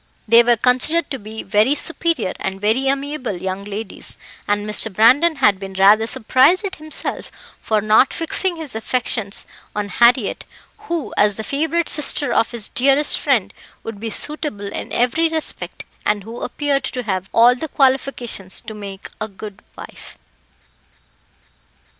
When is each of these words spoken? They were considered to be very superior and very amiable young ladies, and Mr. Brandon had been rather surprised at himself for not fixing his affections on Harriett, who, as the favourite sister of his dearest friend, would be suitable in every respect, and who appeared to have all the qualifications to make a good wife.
They 0.27 0.41
were 0.41 0.57
considered 0.57 1.11
to 1.11 1.19
be 1.19 1.43
very 1.43 1.75
superior 1.75 2.33
and 2.39 2.59
very 2.59 2.87
amiable 2.87 3.37
young 3.37 3.63
ladies, 3.65 4.17
and 4.47 4.65
Mr. 4.67 4.91
Brandon 4.91 5.35
had 5.35 5.59
been 5.59 5.73
rather 5.75 6.07
surprised 6.07 6.65
at 6.65 6.77
himself 6.77 7.31
for 7.61 7.81
not 7.81 8.11
fixing 8.11 8.55
his 8.55 8.73
affections 8.73 9.45
on 9.75 9.89
Harriett, 9.89 10.43
who, 10.87 11.13
as 11.17 11.35
the 11.35 11.43
favourite 11.43 11.87
sister 11.87 12.33
of 12.33 12.49
his 12.49 12.67
dearest 12.69 13.19
friend, 13.19 13.53
would 13.83 13.99
be 13.99 14.09
suitable 14.09 14.73
in 14.73 14.91
every 14.91 15.29
respect, 15.29 15.85
and 16.03 16.23
who 16.23 16.41
appeared 16.41 16.83
to 16.85 17.03
have 17.03 17.29
all 17.31 17.53
the 17.53 17.67
qualifications 17.67 18.59
to 18.61 18.73
make 18.73 19.07
a 19.21 19.27
good 19.27 19.61
wife. 19.77 20.17